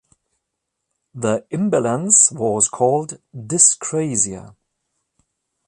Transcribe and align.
The 1.13 1.45
imbalance 1.51 2.31
was 2.31 2.69
called 2.69 3.21
"dyscrasia". 3.35 4.55